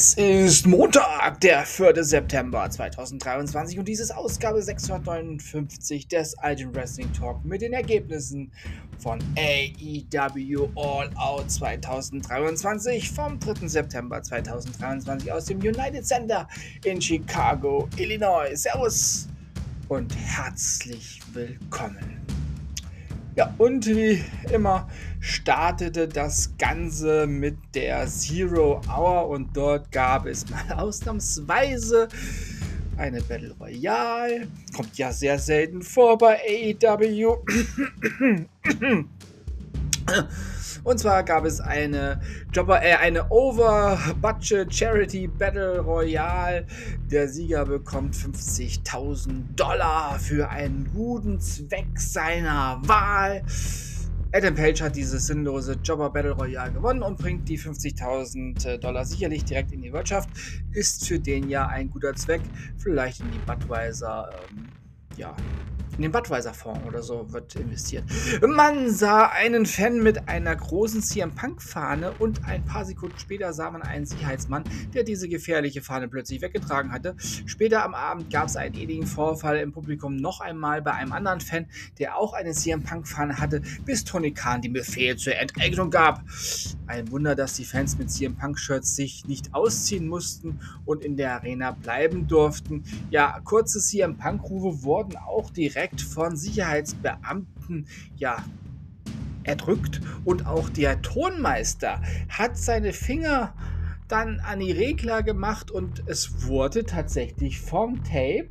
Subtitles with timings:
[0.00, 2.02] Es ist Montag, der 4.
[2.02, 8.50] September 2023 und dies ist Ausgabe 659 des Alten Wrestling Talk mit den Ergebnissen
[8.98, 13.68] von AEW All Out 2023 vom 3.
[13.68, 16.48] September 2023 aus dem United Center
[16.86, 18.54] in Chicago, Illinois.
[18.54, 19.28] Servus
[19.90, 22.39] und herzlich willkommen.
[23.36, 24.88] Ja, und wie immer
[25.20, 32.08] startete das Ganze mit der Zero Hour und dort gab es mal ausnahmsweise
[32.96, 34.48] eine Battle Royale.
[34.74, 36.40] Kommt ja sehr selten vor bei
[36.82, 37.36] AEW.
[40.84, 42.20] Und zwar gab es eine
[42.52, 46.66] Jobber, äh, eine Over-Budget Charity Battle Royale.
[47.10, 53.42] Der Sieger bekommt 50.000 Dollar für einen guten Zweck seiner Wahl.
[54.32, 59.44] Adam Page hat diese sinnlose Jobber Battle Royale gewonnen und bringt die 50.000 Dollar sicherlich
[59.44, 60.30] direkt in die Wirtschaft.
[60.72, 62.40] Ist für den ja ein guter Zweck.
[62.78, 64.68] Vielleicht in die Budweiser, ähm,
[65.16, 65.34] ja,
[66.00, 68.04] in den Budweiser-Fonds oder so wird investiert.
[68.40, 73.70] Man sah einen Fan mit einer großen CM Punk-Fahne und ein paar Sekunden später sah
[73.70, 77.16] man einen Sicherheitsmann, der diese gefährliche Fahne plötzlich weggetragen hatte.
[77.44, 81.42] Später am Abend gab es einen ähnlichen Vorfall im Publikum noch einmal bei einem anderen
[81.42, 81.66] Fan,
[81.98, 86.24] der auch eine CM Punk-Fahne hatte, bis Tony Khan den Befehl zur Enteignung gab.
[86.86, 91.34] Ein Wunder, dass die Fans mit CM Punk-Shirts sich nicht ausziehen mussten und in der
[91.34, 92.84] Arena bleiben durften.
[93.10, 98.44] Ja, kurze CM Punk-Rufe wurden auch direkt direkt von Sicherheitsbeamten ja
[99.42, 103.54] erdrückt und auch der Tonmeister hat seine Finger
[104.08, 108.48] dann an die Regler gemacht und es wurde tatsächlich vom Tape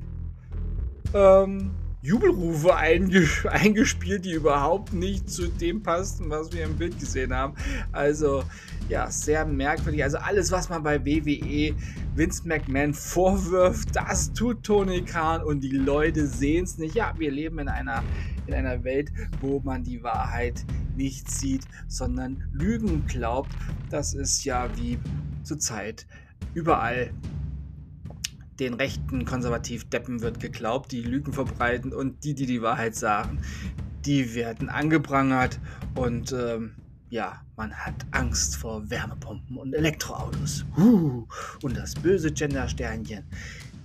[1.13, 1.71] ähm,
[2.01, 2.75] Jubelrufe
[3.49, 7.55] eingespielt, die überhaupt nicht zu dem passten, was wir im Bild gesehen haben.
[7.91, 8.43] Also
[8.89, 10.03] ja, sehr merkwürdig.
[10.03, 11.75] Also alles, was man bei WWE
[12.15, 16.95] Vince McMahon vorwirft, das tut Tony Khan und die Leute sehen es nicht.
[16.95, 18.03] Ja, wir leben in einer,
[18.47, 19.11] in einer Welt,
[19.41, 20.65] wo man die Wahrheit
[20.97, 23.51] nicht sieht, sondern Lügen glaubt.
[23.89, 24.97] Das ist ja wie
[25.43, 26.07] zurzeit
[26.53, 27.11] überall
[28.59, 33.39] den rechten Konservativ-Deppen wird geglaubt, die Lügen verbreiten und die, die die Wahrheit sagen,
[34.05, 35.59] die werden angeprangert
[35.95, 36.73] und ähm,
[37.09, 40.65] ja, man hat Angst vor Wärmepumpen und Elektroautos.
[40.77, 41.25] Uh,
[41.63, 43.23] und das böse Gender-Sternchen,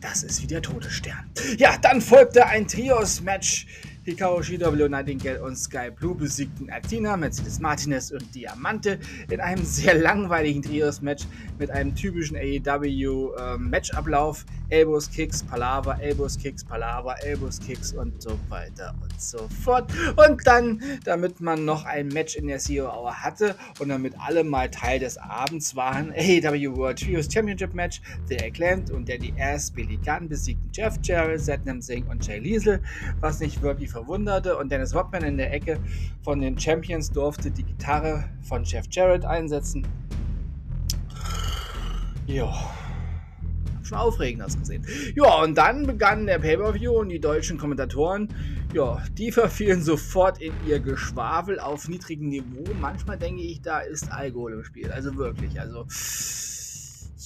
[0.01, 1.31] das ist wie der Todesstern.
[1.57, 3.67] Ja, dann folgte ein Trios-Match
[4.05, 8.99] Hikaru Willow Nightingale und Sky Blue besiegten Athena, Mercedes Martinez und Diamante
[9.31, 11.25] in einem sehr langweiligen Trios-Match
[11.59, 14.43] mit einem typischen AEW-Matchablauf.
[14.43, 19.93] Äh, Elbows Kicks, Palaver, Elbows Kicks, Palaver, Elbows Kicks und so weiter und so fort.
[20.17, 24.43] Und dann, damit man noch ein Match in der CEO Hour hatte und damit alle
[24.43, 29.71] mal Teil des Abends waren, AEW World Trios Championship Match, The Acclaimed und Danny Ass,
[29.71, 32.81] Billy Gunn besiegten Jeff Jarrett, Satnam Singh und Jay Liesel,
[33.21, 35.79] was nicht wirklich verwunderte und Dennis Rodman in der Ecke
[36.23, 39.87] von den Champions durfte die Gitarre von Jeff Jarrett einsetzen.
[42.27, 42.53] Ja.
[43.85, 44.85] Schon aufregendes gesehen.
[45.15, 48.29] Ja, und dann begann der Pay-Per-View und die deutschen Kommentatoren,
[48.73, 52.65] ja, die verfielen sofort in ihr Geschwafel auf niedrigem Niveau.
[52.81, 54.91] Manchmal denke ich, da ist Alkohol im Spiel.
[54.91, 55.85] Also wirklich, also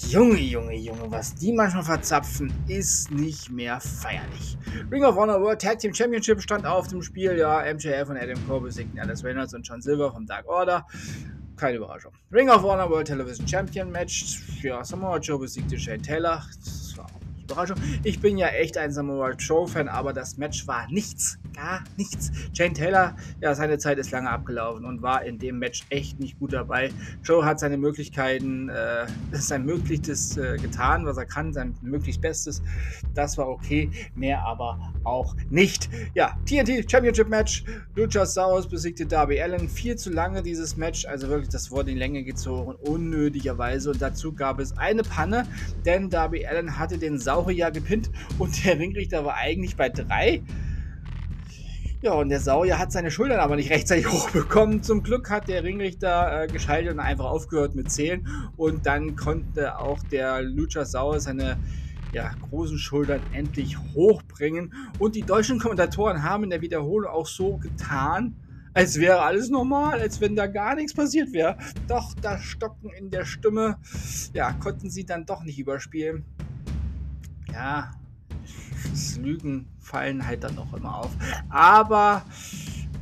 [0.07, 4.57] Junge, Junge, Junge, was die manchmal verzapfen, ist nicht mehr feierlich.
[4.91, 7.37] Ring of Honor World Tag Team Championship stand auf dem Spiel.
[7.37, 10.87] Ja, MJF und Adam Cole besiegten Alice Reynolds und John Silver vom Dark Order.
[11.57, 12.13] Keine Überraschung.
[12.33, 14.41] Ring of Honor World Television Champion Match.
[14.63, 16.43] Ja, Samoa Joe besiegte Shane Taylor.
[16.65, 17.07] Das war
[17.49, 17.77] Überraschung.
[18.05, 22.31] Ich bin ja echt ein Samoa Joe-Fan, aber das Match war nichts gar nichts.
[22.57, 26.39] Shane Taylor, ja, seine Zeit ist lange abgelaufen und war in dem Match echt nicht
[26.39, 26.91] gut dabei.
[27.25, 32.63] Joe hat seine Möglichkeiten, äh, sein Möglichstes äh, getan, was er kann, sein möglichst Bestes.
[33.15, 35.89] Das war okay, mehr aber auch nicht.
[36.15, 37.65] Ja, TNT Championship Match.
[37.97, 39.69] Luchasaurus besiegte Darby Allen.
[39.69, 43.91] Viel zu lange dieses Match, also wirklich, das wurde in Länge gezogen, unnötigerweise.
[43.91, 45.45] Und dazu gab es eine Panne,
[45.85, 50.43] denn Darby Allen hatte den Saurier gepinnt und der Ringrichter war eigentlich bei drei.
[52.03, 54.83] Ja, und der Saurier hat seine Schultern aber nicht rechtzeitig hochbekommen.
[54.83, 58.27] Zum Glück hat der Ringrichter äh, geschaltet und einfach aufgehört mit Zählen.
[58.57, 61.59] Und dann konnte auch der Luchasaurus seine
[62.13, 64.75] ja, großen Schultern endlich hochbringen.
[64.99, 68.35] Und die deutschen Kommentatoren haben in der Wiederholung auch so getan,
[68.75, 71.57] als wäre alles normal, als wenn da gar nichts passiert wäre.
[71.87, 73.79] Doch das Stocken in der Stimme,
[74.33, 76.25] ja, konnten sie dann doch nicht überspielen.
[77.59, 77.91] Ja,
[79.21, 81.11] Lügen fallen halt dann auch immer auf.
[81.49, 82.23] Aber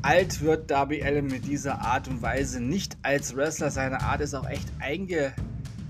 [0.00, 3.70] alt wird Darby Allen mit dieser Art und Weise nicht als Wrestler.
[3.70, 5.34] Seine Art ist auch echt einge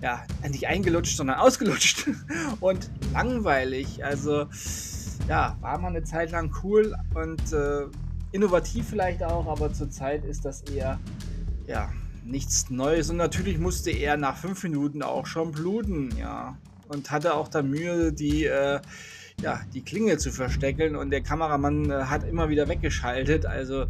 [0.03, 2.09] ja, nicht eingelutscht, sondern ausgelutscht
[2.61, 4.05] und langweilig.
[4.05, 4.47] Also,
[5.29, 7.87] ja, war mal eine Zeit lang cool und äh,
[8.33, 10.99] innovativ vielleicht auch, aber zurzeit ist das eher,
[11.69, 11.91] ja,
[12.25, 13.11] nichts Neues.
[13.11, 16.57] Und natürlich musste er nach fünf Minuten auch schon bluten, ja.
[16.89, 18.81] Und hatte auch da Mühe, die, äh,
[19.43, 23.45] ja, die Klinge zu verstecken und der Kameramann äh, hat immer wieder weggeschaltet.
[23.45, 23.87] Also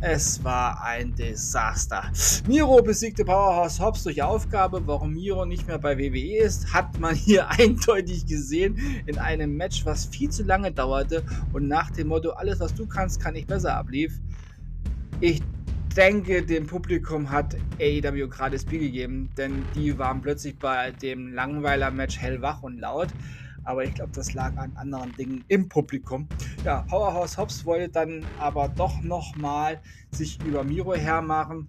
[0.00, 2.10] es war ein Desaster.
[2.46, 4.82] Miro besiegte Powerhouse Hobbs durch Aufgabe.
[4.86, 9.86] Warum Miro nicht mehr bei WWE ist, hat man hier eindeutig gesehen in einem Match,
[9.86, 11.22] was viel zu lange dauerte
[11.52, 14.20] und nach dem Motto, alles was du kannst, kann ich besser ablief.
[15.20, 15.40] Ich
[15.94, 22.18] denke, dem Publikum hat AEW gerade Spiel gegeben, denn die waren plötzlich bei dem Langweiler-Match
[22.18, 23.08] hellwach und laut
[23.64, 26.28] aber ich glaube, das lag an anderen Dingen im Publikum.
[26.64, 29.80] Ja, Powerhouse Hobbs wollte dann aber doch nochmal
[30.10, 31.68] sich über Miro hermachen.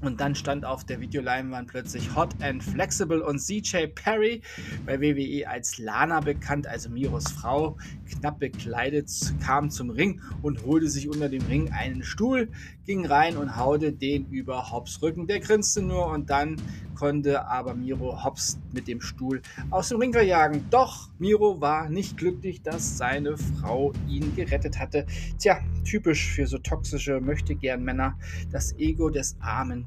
[0.00, 4.42] Und dann stand auf der Videoleinwand plötzlich Hot and Flexible und CJ Perry,
[4.86, 7.76] bei WWE als Lana bekannt, also Miros Frau,
[8.08, 9.10] knapp bekleidet,
[9.44, 12.48] kam zum Ring und holte sich unter dem Ring einen Stuhl,
[12.86, 15.26] ging rein und haute den über Hobbs Rücken.
[15.26, 16.56] Der grinste nur und dann
[16.98, 19.40] konnte aber Miro Hobbs mit dem Stuhl
[19.70, 20.64] aus dem Ring verjagen.
[20.70, 25.06] Doch Miro war nicht glücklich, dass seine Frau ihn gerettet hatte.
[25.38, 28.18] Tja, typisch für so toxische Möchtegern-Männer.
[28.50, 29.86] Das Ego des Armen.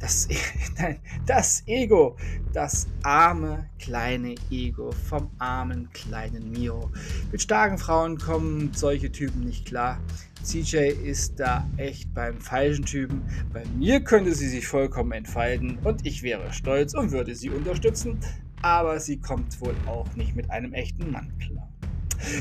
[0.00, 0.26] Das,
[0.78, 2.16] nein, das Ego,
[2.54, 6.90] das arme kleine Ego vom armen kleinen Miro.
[7.30, 10.00] Mit starken Frauen kommen solche Typen nicht klar.
[10.42, 13.22] CJ ist da echt beim falschen Typen.
[13.52, 18.18] Bei mir könnte sie sich vollkommen entfalten und ich wäre stolz und würde sie unterstützen,
[18.62, 21.68] aber sie kommt wohl auch nicht mit einem echten Mann klar.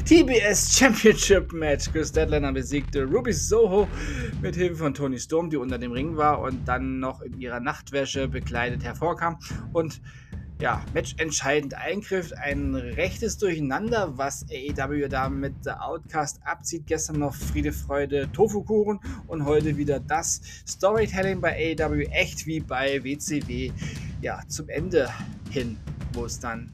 [0.06, 1.92] TBS Championship Match.
[1.92, 3.88] Chris Deadlander besiegte Ruby Soho
[4.42, 7.60] mit Hilfe von Tony Storm, die unter dem Ring war und dann noch in ihrer
[7.60, 9.40] Nachtwäsche bekleidet hervorkam.
[9.72, 10.02] Und
[10.62, 16.86] ja, matchentscheidend Eingriff, ein rechtes Durcheinander, was AEW da mit The Outcast abzieht.
[16.86, 23.02] Gestern noch Friede, Freude, Tofukuchen und heute wieder das Storytelling bei AEW, echt wie bei
[23.02, 23.72] WCW.
[24.22, 25.10] Ja, zum Ende
[25.50, 25.78] hin,
[26.12, 26.74] wo es dann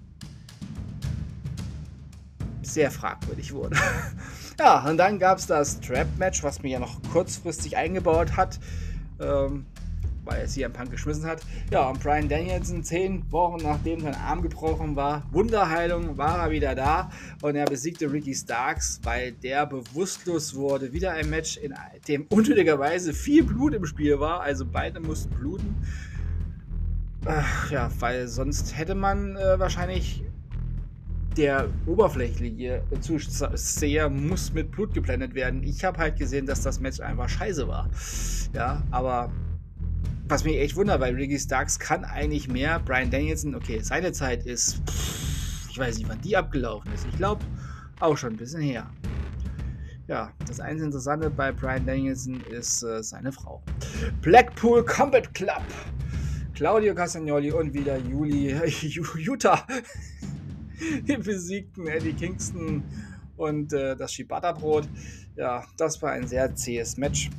[2.68, 3.78] sehr fragwürdig wurde.
[4.60, 8.60] ja, und dann gab es das Trap-Match, was mir ja noch kurzfristig eingebaut hat.
[9.20, 9.66] Ähm,
[10.26, 11.42] weil er CM Punk geschmissen hat.
[11.72, 16.76] Ja, und Brian Danielson, zehn Wochen nachdem sein Arm gebrochen war, Wunderheilung, war er wieder
[16.76, 20.92] da und er besiegte Ricky Starks, weil der bewusstlos wurde.
[20.92, 21.74] Wieder ein Match, in
[22.08, 25.76] dem unnötigerweise viel Blut im Spiel war, also beide mussten bluten.
[27.26, 30.24] Ach, ja, weil sonst hätte man äh, wahrscheinlich
[31.38, 35.64] der oberflächliche Zuseher muss mit Blut geblendet werden.
[35.64, 37.90] Ich habe halt gesehen, dass das Match einfach scheiße war.
[38.54, 39.32] Ja, aber
[40.28, 42.80] was mich echt wundert, weil Ricky Starks kann eigentlich mehr.
[42.80, 44.82] Brian Danielson, okay, seine Zeit ist,
[45.70, 47.06] ich weiß nicht, wann die abgelaufen ist.
[47.12, 47.44] Ich glaube,
[48.00, 48.90] auch schon ein bisschen her.
[50.08, 53.64] Ja, das einzige Interessante bei Brian Danielson ist äh, seine Frau.
[54.22, 55.64] Blackpool Combat Club.
[56.54, 58.56] Claudio Castagnoli und wieder Juli,
[59.18, 59.66] Utah.
[61.08, 62.84] Die besiegten Eddie Kingston
[63.38, 64.88] und äh, das Shibata-Brot.
[65.36, 67.30] Ja, das war ein sehr zähes Match.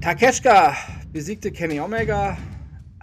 [0.00, 0.74] Takeshka
[1.12, 2.36] besiegte Kenny Omega.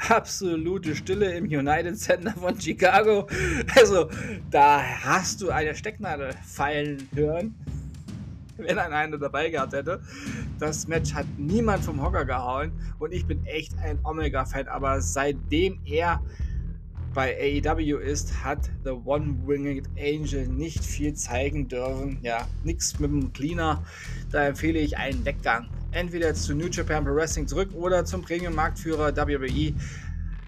[0.08, 3.28] Absolute Stille im United Center von Chicago.
[3.76, 4.10] Also,
[4.50, 7.54] da hast du eine Stecknadel fallen hören,
[8.58, 10.02] wenn ein einer dabei gehabt hätte.
[10.58, 15.80] Das Match hat niemand vom Hocker gehauen und ich bin echt ein Omega-Fan, aber seitdem
[15.86, 16.22] er
[17.14, 22.20] bei AEW ist, hat The One-Winged Angel nicht viel zeigen dürfen.
[22.22, 23.84] Ja, nichts mit dem Cleaner.
[24.32, 29.16] Da empfehle ich einen Weggang entweder zu New Japan Pro Wrestling zurück oder zum Premium-Marktführer
[29.16, 29.74] WWE.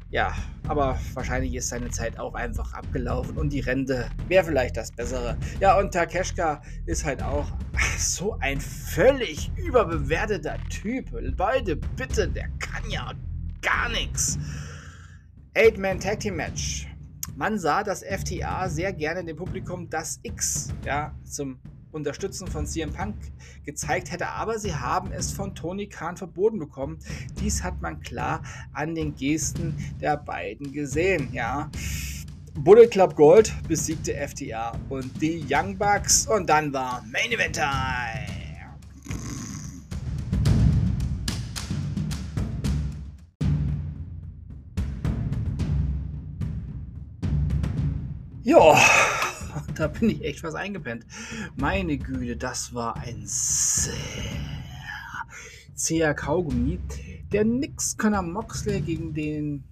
[0.10, 0.34] Ja,
[0.68, 5.38] aber wahrscheinlich ist seine Zeit auch einfach abgelaufen und die Rente wäre vielleicht das Bessere.
[5.62, 7.48] Ja, und Takeshka ist halt auch
[7.98, 11.08] so ein völlig überbewerteter Typ.
[11.12, 13.14] Leute, bitte, der kann ja
[13.62, 14.38] gar nichts.
[15.54, 16.88] Eight-Man Tag Team Match.
[17.36, 21.60] Man sah das FTA sehr gerne dem Publikum das X ja, zum
[21.92, 23.16] Unterstützen von CM Punk
[23.66, 27.00] gezeigt hätte, aber sie haben es von Tony Khan verboten bekommen.
[27.42, 28.42] Dies hat man klar
[28.72, 31.70] an den Gesten der beiden gesehen, ja.
[32.54, 38.31] Bullet Club Gold besiegte FTA und die Young Bucks und dann war Main Event Time.
[48.44, 48.76] Ja,
[49.76, 51.06] da bin ich echt was eingepennt.
[51.56, 53.94] Meine Güte, das war ein sehr
[55.76, 56.80] zäher Kaugummi.
[57.32, 59.64] Der Nix Connor Moxley gegen den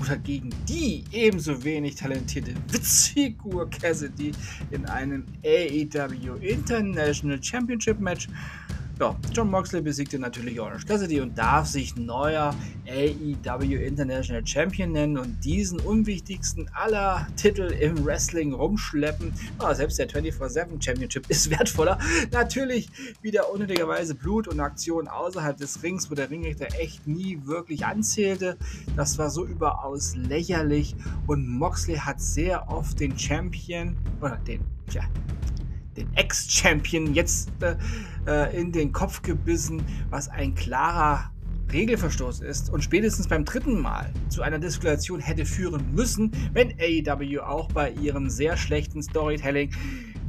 [0.00, 4.32] oder gegen die ebenso wenig talentierte Witzfigur Cassidy
[4.70, 8.28] in einem AEW International Championship Match
[8.98, 12.54] ja, John Moxley besiegte natürlich Orange Cassidy und darf sich neuer
[12.88, 19.34] AEW International Champion nennen und diesen unwichtigsten aller Titel im Wrestling rumschleppen.
[19.58, 21.98] Oh, selbst der 24-7 Championship ist wertvoller.
[22.32, 22.88] Natürlich
[23.20, 28.56] wieder unnötigerweise Blut und Aktion außerhalb des Rings, wo der Ringrichter echt nie wirklich anzählte.
[28.96, 35.02] Das war so überaus lächerlich und Moxley hat sehr oft den Champion oder den, tja,
[35.96, 37.76] den Ex-Champion jetzt äh,
[38.52, 41.30] in den Kopf gebissen, was ein klarer
[41.72, 47.40] Regelverstoß ist und spätestens beim dritten Mal zu einer Disqualifikation hätte führen müssen, wenn AEW
[47.40, 49.72] auch bei ihrem sehr schlechten Storytelling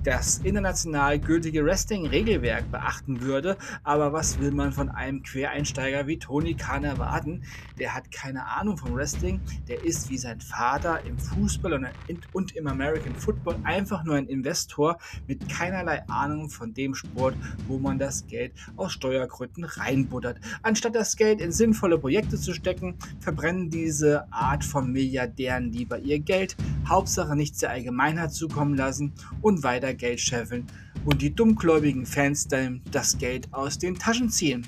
[0.04, 3.58] das international gültige Wrestling-Regelwerk beachten würde.
[3.84, 7.44] Aber was will man von einem Quereinsteiger wie Tony Khan erwarten?
[7.78, 9.42] Der hat keine Ahnung vom Wrestling.
[9.68, 11.92] Der ist wie sein Vater im Fußball
[12.34, 17.36] und im American Football einfach nur ein Investor mit keinerlei Ahnung von dem Sport,
[17.68, 20.40] wo man das Geld aus Steuergründen reinbuddert.
[20.62, 26.20] Anstatt das Geld in sinnvolle Projekte zu stecken, verbrennen diese Art von Milliardären lieber ihr
[26.20, 26.56] Geld.
[26.88, 30.66] Hauptsache nichts der Allgemeinheit zukommen lassen und weiter Geld scheffeln
[31.06, 34.68] und die dummgläubigen Fans dann das Geld aus den Taschen ziehen.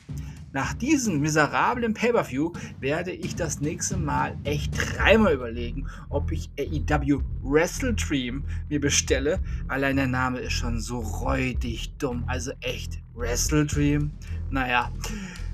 [0.52, 7.22] Nach diesem miserablen Pay-Per-View werde ich das nächste Mal echt dreimal überlegen, ob ich AEW
[7.44, 9.40] Wrestle Dream mir bestelle.
[9.68, 12.24] Allein der Name ist schon so räudig dumm.
[12.26, 14.12] Also echt Wrestle Dream?
[14.50, 14.92] Naja,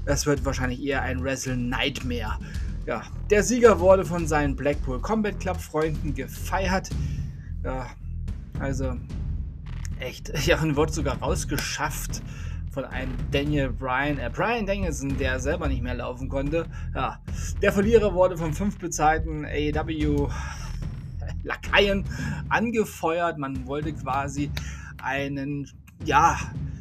[0.06, 2.40] das wird wahrscheinlich eher ein Wrestle Nightmare.
[2.86, 6.90] Ja, der Sieger wurde von seinen Blackpool Combat Club Freunden gefeiert.
[7.66, 7.88] Ja,
[8.60, 8.96] also
[10.00, 10.32] Echt.
[10.48, 12.22] Ja, und wurde sogar rausgeschafft
[12.72, 16.66] von einem Daniel Bryan, äh, Brian Danielson, der selber nicht mehr laufen konnte.
[16.94, 17.22] Ja,
[17.62, 20.28] der Verlierer wurde von fünf bezahlten AEW
[21.44, 22.04] Lakaien
[22.50, 23.38] angefeuert.
[23.38, 24.52] Man wollte quasi
[25.02, 25.72] einen,
[26.04, 26.38] ja,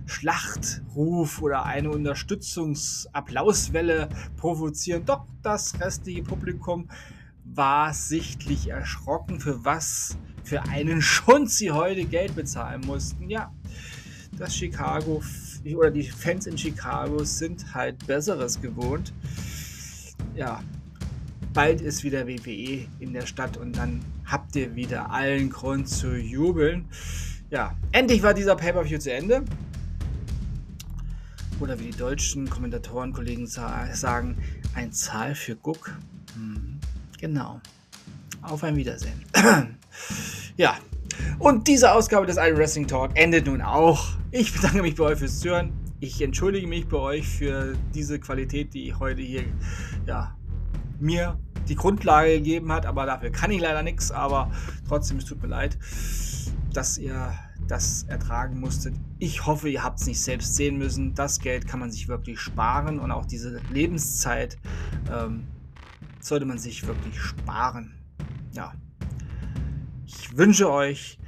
[0.06, 5.06] Schlachtruf oder eine Unterstützungsapplauswelle provozieren.
[5.06, 6.90] Doch das restliche Publikum
[7.44, 13.29] war sichtlich erschrocken, für was für einen Schund sie heute Geld bezahlen mussten.
[13.29, 13.53] Ja,
[14.39, 15.23] das Chicago
[15.75, 19.13] oder die Fans in Chicago sind halt Besseres gewohnt.
[20.35, 20.63] Ja,
[21.53, 26.15] bald ist wieder WWE in der Stadt und dann habt ihr wieder allen Grund zu
[26.15, 26.87] jubeln.
[27.51, 29.45] Ja, endlich war dieser Pay-Per-View zu Ende.
[31.61, 34.37] Oder wie die deutschen Kommentatorenkollegen sagen,
[34.75, 35.93] ein Zahl für Guck.
[36.35, 36.81] Hm,
[37.19, 37.61] genau.
[38.43, 39.25] Auf ein Wiedersehen.
[40.56, 40.76] Ja,
[41.38, 44.16] und diese Ausgabe des Iron Wrestling Talk endet nun auch.
[44.30, 45.73] Ich bedanke mich bei euch fürs Zuhören.
[45.99, 49.44] Ich entschuldige mich bei euch für diese Qualität, die heute hier
[50.06, 50.37] ja,
[51.00, 54.12] mir die Grundlage gegeben hat, aber dafür kann ich leider nichts.
[54.12, 54.50] Aber
[54.87, 55.76] trotzdem, es tut mir leid,
[56.73, 57.32] dass ihr
[57.66, 58.94] das ertragen musstet.
[59.18, 61.14] Ich hoffe, ihr habt es nicht selbst sehen müssen.
[61.14, 64.58] Das Geld kann man sich wirklich sparen und auch diese Lebenszeit
[65.11, 65.49] ähm,
[66.20, 67.94] sollte man sich wirklich sparen.
[68.52, 68.73] Ja,
[70.18, 71.18] ich wünsche euch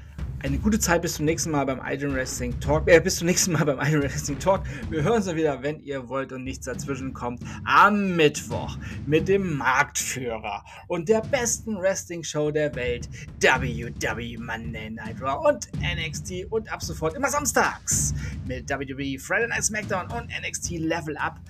[0.43, 2.89] eine gute Zeit bis zum nächsten Mal beim Iron Wrestling Talk.
[2.89, 4.63] Äh, bis zum nächsten Mal beim Iron Wrestling Talk.
[4.91, 8.77] Wir hören uns dann wieder, wenn ihr wollt und nichts dazwischen kommt, am Mittwoch
[9.07, 13.09] mit dem Marktführer und der besten Wrestling Show der Welt,
[13.41, 18.15] WWE Monday Night Raw und NXT und ab sofort immer samstags
[18.47, 21.41] mit WWE Friday Night SmackDown und NXT Level Up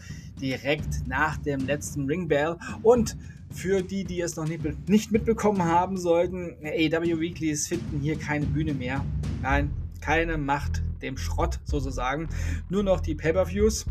[0.40, 3.16] direkt nach dem letzten Ring Bell und
[3.57, 8.75] für die, die es noch nicht, mitbekommen haben sollten, AW Weeklies finden hier keine Bühne
[8.75, 9.05] mehr.
[9.43, 9.71] Nein,
[10.01, 12.29] keine Macht dem Schrott sozusagen.
[12.69, 13.87] Nur noch die Pay-Per-Views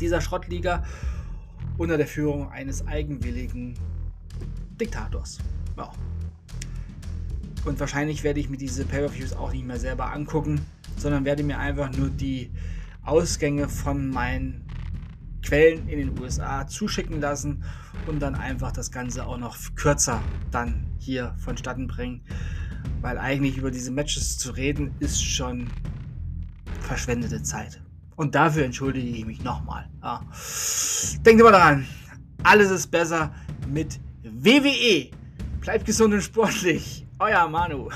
[0.00, 0.84] dieser Schrottliga
[1.78, 3.74] unter der Führung eines eigenwilligen
[4.80, 5.38] Diktators.
[5.76, 5.92] Ja.
[7.64, 10.60] Und wahrscheinlich werde ich mir diese Pay-Per-Views auch nicht mehr selber angucken,
[10.96, 12.50] sondern werde mir einfach nur die
[13.02, 14.63] Ausgänge von meinen
[15.44, 17.64] Quellen in den USA zuschicken lassen
[18.06, 22.22] und dann einfach das Ganze auch noch kürzer dann hier vonstatten bringen.
[23.00, 25.68] Weil eigentlich über diese Matches zu reden, ist schon
[26.80, 27.82] verschwendete Zeit.
[28.16, 29.88] Und dafür entschuldige ich mich nochmal.
[30.02, 30.22] Ja.
[31.24, 31.86] Denkt immer daran,
[32.42, 33.34] alles ist besser
[33.68, 35.10] mit WWE.
[35.60, 37.06] Bleibt gesund und sportlich.
[37.18, 37.90] Euer Manu.